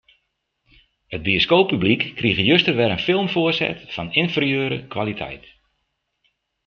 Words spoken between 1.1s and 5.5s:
It bioskooppublyk krige juster wer in film foarset fan ynferieure kwaliteit.